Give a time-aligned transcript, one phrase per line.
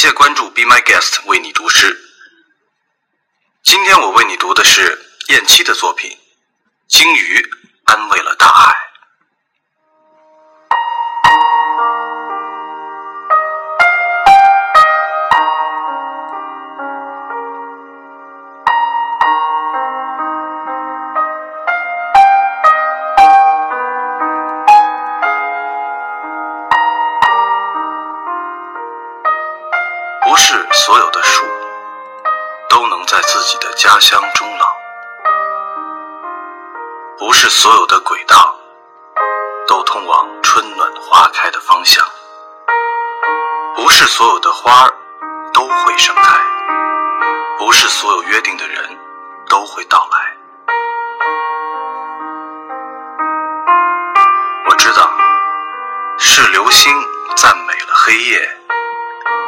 [0.00, 1.98] 谢关注 Be My Guest 为你读诗。
[3.64, 4.96] 今天我为你读的是
[5.30, 6.08] 燕七的作品
[6.86, 7.44] 《鲸鱼
[7.82, 8.72] 安慰了大海》。
[30.78, 31.44] 所有的树
[32.68, 34.76] 都能在自己的家乡终老，
[37.18, 38.56] 不是所有的轨道
[39.66, 42.06] 都通往春暖花开的方向，
[43.74, 44.94] 不是所有的花儿
[45.52, 46.38] 都会盛开，
[47.58, 48.98] 不是所有约定的人
[49.48, 50.36] 都会到来。
[54.70, 55.10] 我知道，
[56.18, 56.94] 是流星
[57.36, 58.48] 赞美了黑夜，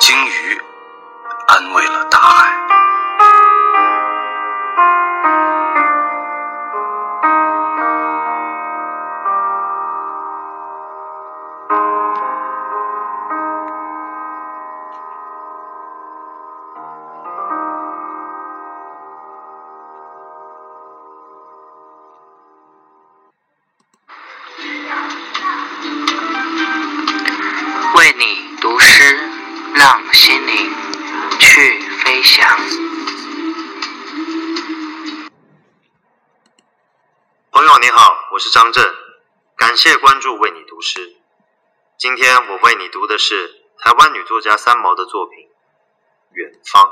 [0.00, 0.60] 鲸鱼。
[1.68, 2.09] 为了。
[42.00, 45.38] 今天我为你读的是台湾女作家三毛的作品
[46.32, 46.82] 《远方》。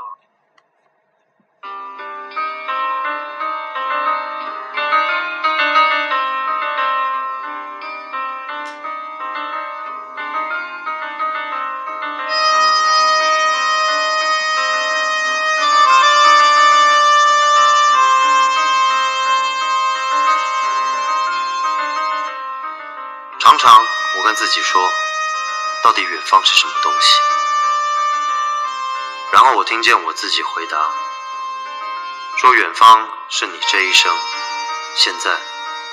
[24.29, 24.93] 跟自己说，
[25.81, 27.19] 到底远方是什么东西？
[29.31, 30.93] 然后我听见我自己回答，
[32.37, 34.15] 说远方是你这一生
[34.97, 35.35] 现在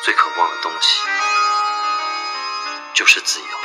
[0.05, 1.01] 最渴望的东西，
[2.93, 3.59] 就是自由，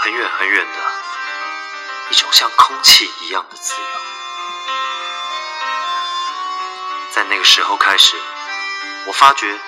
[0.00, 0.78] 很远很远的
[2.10, 4.00] 一种像空气一样的自由。
[7.12, 8.20] 在那个时候开始，
[9.06, 9.60] 我发觉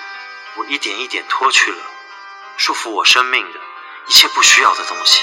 [0.55, 1.94] 我一点一点脱去了。
[2.57, 3.59] 束缚我生命的
[4.07, 5.21] 一切不需要的东西，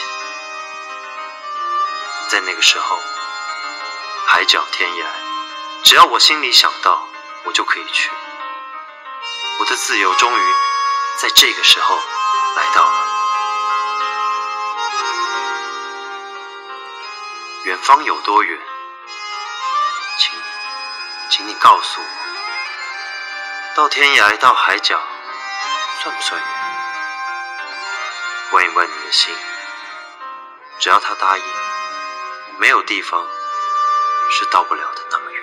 [2.29, 2.99] 在那个时候，
[4.27, 5.07] 海角天涯，
[5.83, 7.07] 只要我心里想到，
[7.45, 8.11] 我就可以去。
[9.59, 10.55] 我的自由终于
[11.19, 11.97] 在这个时候
[12.57, 13.07] 来到了。
[17.65, 18.59] 远方有多远？
[20.19, 20.33] 请，
[21.31, 22.07] 请你告诉我。
[23.75, 25.01] 到天涯，到海角，
[26.03, 26.62] 算不算远？
[28.53, 29.35] 问一问你的心，
[30.79, 31.45] 只要他答应，
[32.59, 33.27] 没有地方
[34.31, 35.43] 是到不了的那么远。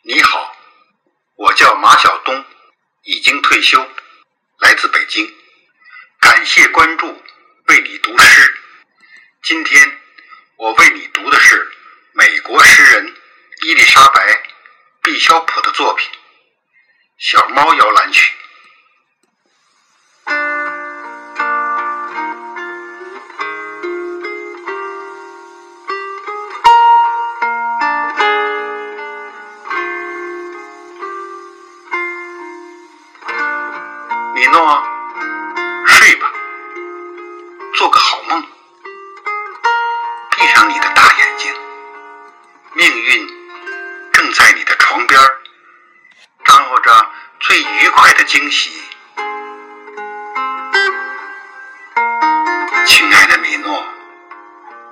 [0.00, 0.56] 你好，
[1.34, 2.42] 我叫马晓东，
[3.02, 3.86] 已经退休，
[48.36, 48.70] 惊喜。
[52.84, 53.82] 亲爱的米诺，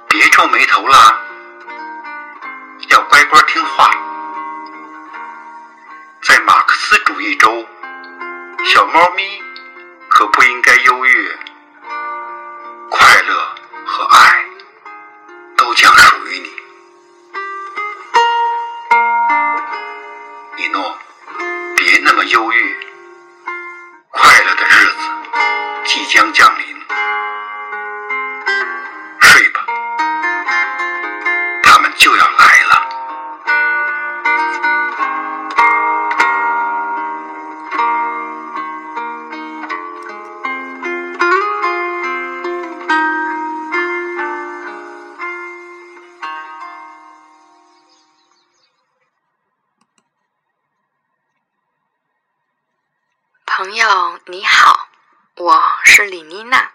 [0.09, 1.21] 别皱眉头啦，
[2.89, 3.91] 要乖乖听话。
[6.23, 7.67] 在马克思主义州，
[8.65, 9.43] 小猫咪
[10.09, 10.54] 可不应
[53.65, 54.91] 朋友你好，
[55.37, 56.71] 我是李妮娜，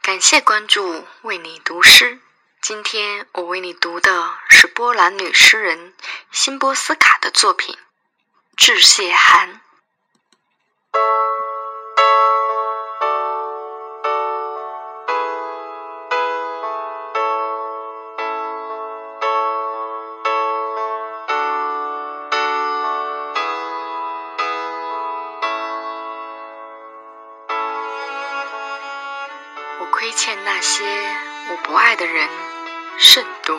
[0.00, 2.22] 感谢关注，为你读诗。
[2.62, 5.92] 今天我为你读的是波兰女诗人
[6.30, 7.74] 辛波斯卡的作品
[8.56, 9.56] 《致谢函》。
[30.12, 30.84] 欠那些
[31.50, 32.28] 我不爱的人
[32.98, 33.58] 甚多，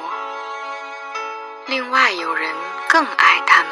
[1.66, 2.54] 另外有人
[2.88, 3.70] 更爱他们，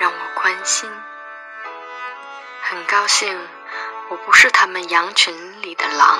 [0.00, 0.90] 让我宽心。
[2.62, 3.48] 很高兴
[4.10, 6.18] 我不是他们羊群里的狼，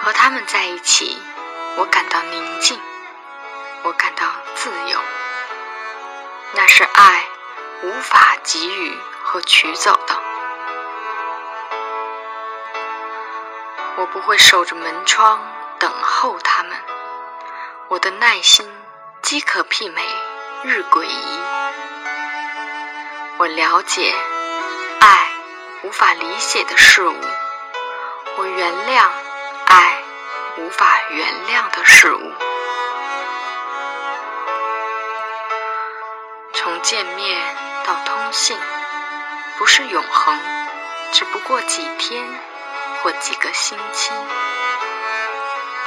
[0.00, 1.16] 和他们在一起，
[1.76, 2.80] 我感到宁静，
[3.84, 4.26] 我感到
[4.56, 4.98] 自由。
[6.52, 7.26] 那是爱
[7.82, 10.19] 无法给予和取走的。
[14.00, 15.38] 我不会守着门窗
[15.78, 16.72] 等候他们，
[17.88, 18.66] 我的耐心
[19.20, 20.02] 饥渴媲美
[20.62, 21.40] 日晷仪。
[23.36, 24.14] 我了解
[25.00, 25.28] 爱
[25.82, 27.14] 无法理解的事物，
[28.38, 29.06] 我原谅
[29.66, 30.02] 爱
[30.56, 32.32] 无法原谅的事物。
[36.54, 37.38] 从见面
[37.84, 38.58] 到通信，
[39.58, 40.40] 不是永恒，
[41.12, 42.24] 只不过几天。
[43.02, 44.12] 或几个星期，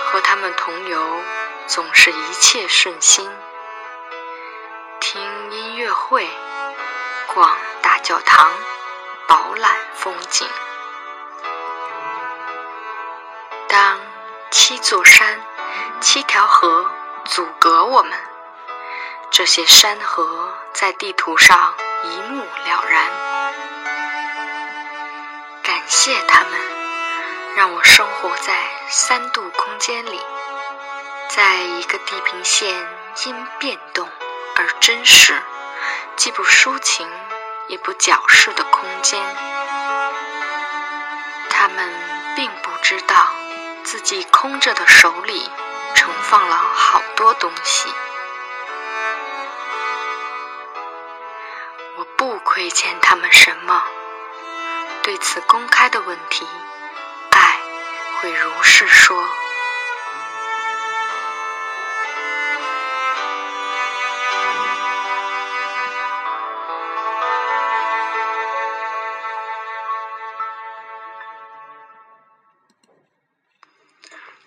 [0.06, 1.22] 和他们同游，
[1.68, 3.30] 总是一切顺心。
[5.00, 6.28] 听音乐会，
[7.34, 8.52] 逛大教堂，
[9.28, 10.48] 饱览风景。
[13.68, 14.00] 当
[14.50, 15.40] 七座山、
[16.02, 16.90] 七条河
[17.26, 18.12] 阻隔我们，
[19.30, 23.12] 这些山河在地图上一目了然。
[25.62, 26.83] 感谢他们。
[27.56, 28.54] 让我生活在
[28.90, 30.20] 三度空间里，
[31.30, 32.88] 在一个地平线
[33.26, 34.10] 因变动
[34.56, 35.40] 而真实，
[36.16, 37.08] 既不抒情
[37.68, 39.22] 也不矫饰的空间。
[41.52, 41.94] 他们
[42.36, 43.28] 并不知道
[43.84, 45.48] 自己空着的手里
[45.94, 47.94] 盛放了好多东西。
[51.98, 53.84] 我不亏欠他们什么。
[55.04, 56.48] 对此公开的问题。
[58.24, 59.30] 会如是说，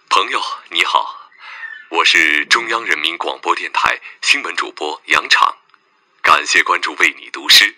[0.08, 0.40] 朋友
[0.70, 1.31] 你好，
[1.90, 5.55] 我是中央人民广播电台新闻主播杨昶，
[6.23, 7.76] 感谢关注为你读诗。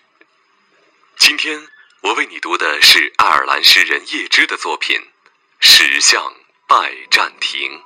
[1.17, 1.67] 今天
[1.99, 5.09] 我为你读的是爱尔兰诗人叶芝的作品。
[5.61, 6.33] 驶向
[6.67, 7.83] 拜占庭。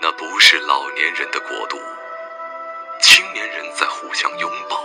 [0.00, 1.78] 那不是老年人的国度，
[3.00, 4.84] 青年人在互相拥抱。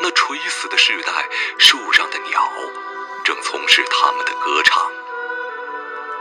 [0.00, 1.12] 那垂死的世代，
[1.58, 2.50] 树上的鸟
[3.22, 4.90] 正从事他们的歌唱。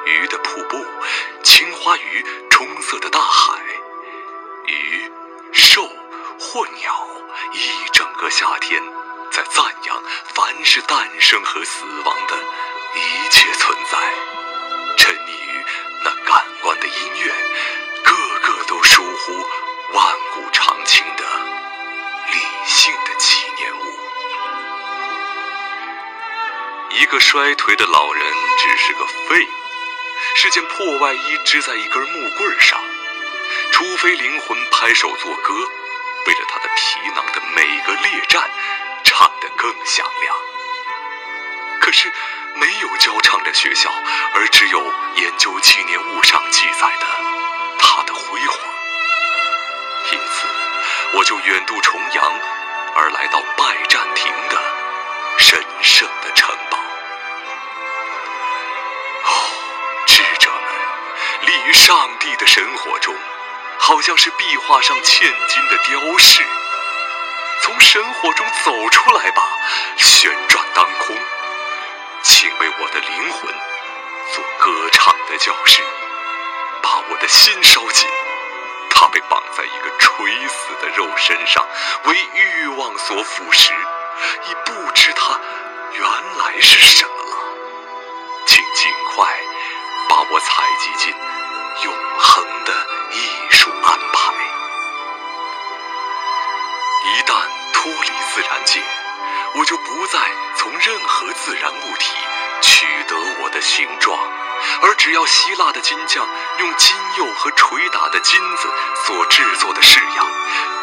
[0.05, 0.86] 鱼的瀑布，
[1.43, 3.62] 青花鱼冲色的大海，
[4.65, 5.12] 鱼、
[5.53, 5.88] 兽
[6.39, 7.08] 或鸟，
[7.53, 8.81] 一整个夏天
[9.31, 10.03] 在赞扬
[10.34, 12.36] 凡是诞生和死亡的
[12.96, 13.98] 一切存在，
[14.98, 15.65] 沉溺于
[16.03, 16.93] 那感官的音
[17.24, 17.34] 乐，
[18.03, 19.34] 个个都疏忽
[19.93, 21.24] 万古长青的
[22.31, 23.81] 理性的纪念物。
[26.89, 29.61] 一个衰颓的老人只是个废物。
[30.36, 32.80] 是件破外衣织在一根木棍上，
[33.72, 35.54] 除非灵魂拍手作歌，
[36.26, 38.50] 为了他的皮囊的每个列战
[39.04, 40.36] 唱得更响亮。
[41.80, 42.12] 可是
[42.56, 43.92] 没有教唱的学校，
[44.36, 47.06] 而只有研究纪念物上记载的
[47.80, 48.58] 他的辉煌。
[50.12, 50.48] 因此，
[51.18, 52.40] 我就远渡重洋，
[52.96, 54.62] 而来到拜占庭的
[55.38, 56.81] 神圣的城堡。
[61.74, 63.16] 上帝的神火中，
[63.80, 66.44] 好像是壁画上嵌金的雕饰。
[67.62, 69.44] 从神火中走出来吧，
[69.98, 71.16] 旋转当空，
[72.24, 73.54] 请为我的灵魂
[74.34, 75.84] 做歌唱的教室，
[76.82, 78.10] 把我的心烧紧。
[78.90, 81.66] 它被绑在一个垂死的肉身上，
[82.06, 83.72] 为欲望所腐蚀，
[84.50, 85.40] 已不知它
[85.94, 86.04] 原
[86.38, 87.38] 来是什么了。
[88.46, 89.28] 请尽快
[90.10, 91.13] 把我采集进
[91.84, 94.34] 永恒的艺术安排。
[97.04, 97.34] 一旦
[97.74, 98.82] 脱离自然界，
[99.56, 100.20] 我就不再
[100.56, 102.16] 从任何自然物体
[102.62, 104.18] 取得我的形状。
[104.84, 106.28] 而只要希腊的金匠
[106.60, 108.70] 用金釉和捶打的金子
[109.08, 110.28] 所制作的式样，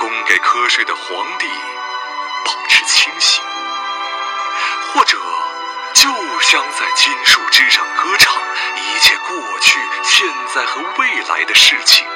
[0.00, 1.46] 供给瞌睡的皇帝
[2.44, 3.40] 保持清醒，
[4.92, 5.16] 或者
[6.42, 8.34] 将在金树枝上歌唱，
[8.76, 12.06] 一切过去、现在和未来的事情，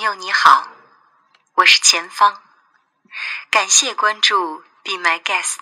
[0.00, 0.66] 朋友你好，
[1.56, 2.42] 我是前方，
[3.50, 5.58] 感谢关注 Be My Guest，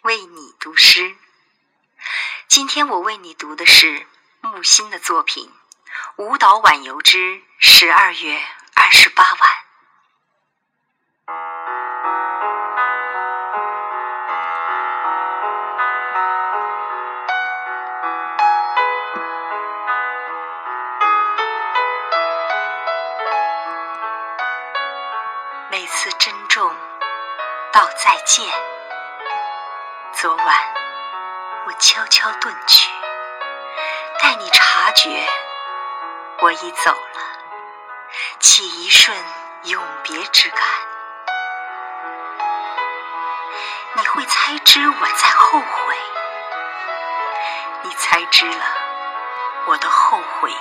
[0.00, 1.14] 为你读诗。
[2.48, 4.04] 今天我为你读的是
[4.40, 5.54] 木心的作品
[6.24, 9.38] 《舞蹈晚游之十二月二十八晚》。
[25.72, 26.70] 每次珍重
[27.72, 28.46] 道再见。
[30.12, 30.46] 昨晚
[31.64, 32.90] 我悄悄遁去，
[34.20, 35.26] 待你察觉，
[36.40, 37.20] 我已走了，
[38.38, 39.16] 起一瞬
[39.62, 40.60] 永别之感。
[43.94, 45.96] 你会猜知我在后悔，
[47.80, 48.64] 你猜知了，
[49.64, 50.54] 我的后悔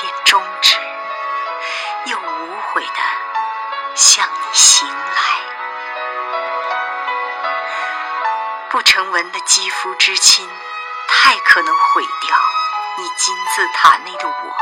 [0.00, 0.76] 便终止，
[2.06, 3.25] 又无悔的。
[3.96, 5.22] 向你行来，
[8.68, 10.46] 不成文的肌肤之亲，
[11.08, 12.36] 太可能毁掉
[12.98, 14.56] 你金字塔内的我。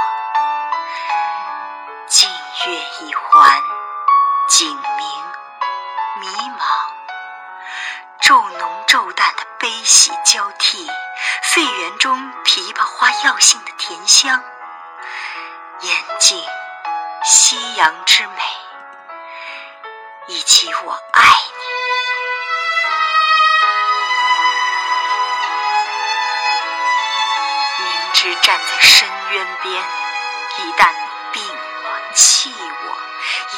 [2.06, 2.30] 近
[2.66, 3.60] 月已还，
[4.46, 5.08] 景明
[6.20, 6.62] 迷茫，
[8.20, 10.88] 骤浓骤淡的悲喜交替，
[11.42, 14.44] 废园中枇杷花药性的甜香，
[15.80, 16.40] 严静
[17.24, 18.53] 夕阳之美。
[20.26, 21.22] 以及我爱
[27.78, 29.84] 你，明知站在深渊边，
[30.58, 30.98] 一旦你
[31.32, 32.96] 病我、弃我，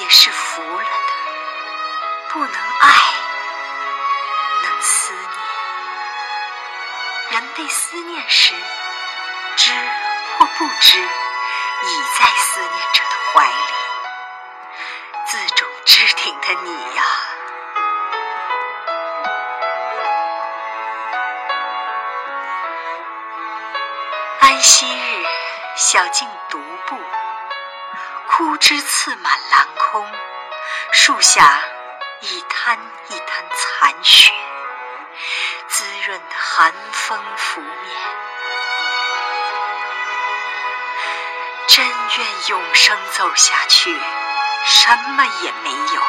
[0.00, 0.90] 也是服了的。
[2.30, 2.88] 不能爱，
[4.64, 5.24] 能思念。
[7.30, 8.54] 人被思念时，
[9.56, 9.72] 知
[10.36, 13.75] 或不知，已在思念者的怀里。
[16.14, 17.02] 挺的你呀，
[24.40, 25.24] 安息日，
[25.76, 26.96] 小径独步，
[28.28, 30.06] 枯枝刺满蓝空，
[30.92, 31.60] 树下
[32.20, 34.32] 一滩一滩残雪，
[35.68, 37.72] 滋润的寒风拂面，
[41.66, 43.98] 真愿永生走下去。
[44.68, 46.02] 什么也没有，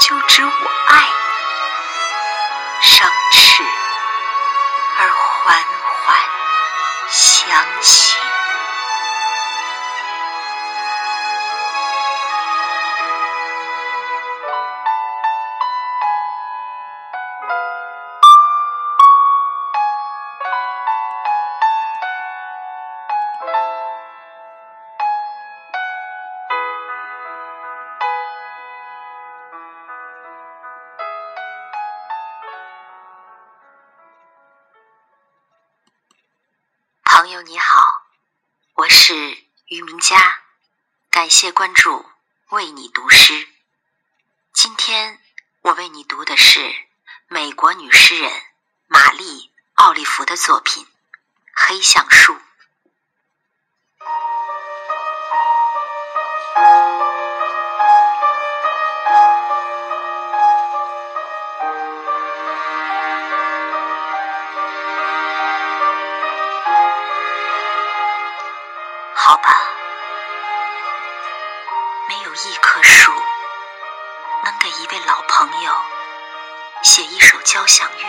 [0.00, 0.50] 就只我
[0.88, 1.06] 爱
[2.80, 3.62] 你，生翅
[4.98, 6.18] 而缓缓
[7.08, 8.23] 相行。
[40.04, 40.42] 家，
[41.08, 42.04] 感谢关注，
[42.50, 43.48] 为你读诗。
[44.52, 45.18] 今天
[45.62, 46.76] 我为你读的是
[47.26, 48.30] 美国女诗人
[48.86, 49.24] 玛丽·
[49.72, 50.84] 奥利弗的作品
[51.54, 52.34] 《黑橡树》。
[75.06, 75.72] 老朋友
[76.82, 78.06] 写一首交响乐，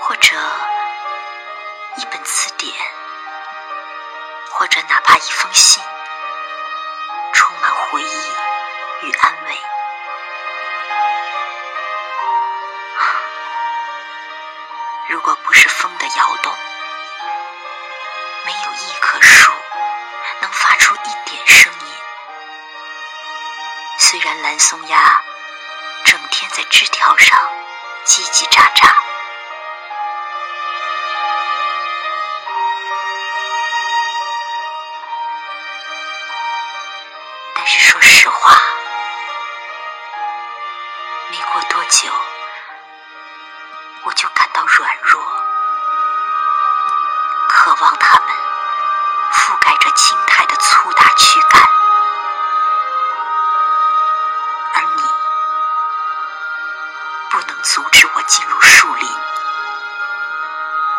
[0.00, 0.36] 或者
[1.96, 2.74] 一本词典，
[4.50, 5.82] 或者哪怕一封信，
[7.32, 9.58] 充满回忆与安慰。
[15.08, 16.52] 如果不是风的摇动，
[24.58, 25.22] 松鸦
[26.04, 27.38] 整天在枝条上
[28.04, 28.92] 叽叽喳喳，
[37.54, 38.58] 但是说实话，
[41.30, 42.12] 没过多久，
[44.02, 45.22] 我就感到软弱，
[47.48, 48.28] 渴望它们
[49.32, 51.67] 覆盖着青苔的粗大躯干。
[58.28, 59.08] 进入树林，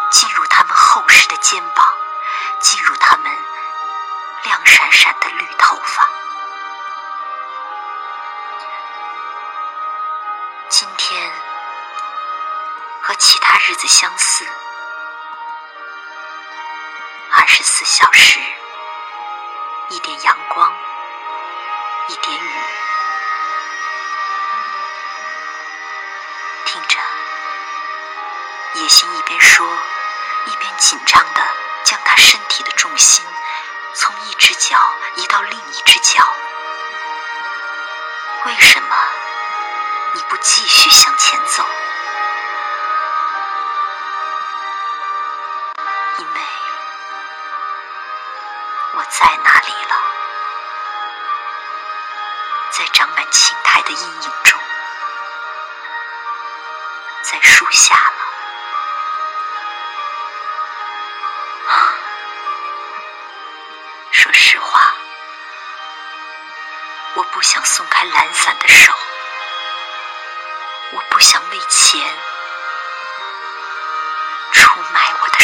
[0.09, 1.87] 进入他们厚实的肩膀，
[2.59, 3.31] 进入他们
[4.45, 6.09] 亮闪闪的绿头发。
[10.69, 11.31] 今天
[13.03, 14.43] 和其他日子相似，
[17.31, 18.39] 二十四小时，
[19.89, 20.73] 一点阳光，
[22.07, 22.88] 一点雨。
[28.89, 29.65] 心一边说，
[30.47, 31.41] 一边紧张的
[31.83, 33.23] 将他身体的重心
[33.93, 34.77] 从一只脚
[35.15, 36.27] 移到另一只脚。
[38.45, 38.95] 为什么
[40.15, 41.63] 你不继续向前走？
[46.17, 46.41] 因为
[48.95, 49.95] 我在那里了，
[52.71, 54.59] 在长满青苔的阴影中。
[57.21, 58.28] 在树下了。
[64.59, 64.93] 话，
[67.15, 68.93] 我不想松开懒散的手，
[70.91, 72.01] 我不想为钱
[74.51, 75.38] 出卖我的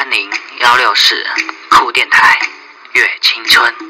[0.00, 1.14] 三零幺六四
[1.68, 2.38] 酷电台，
[2.94, 3.89] 越青春。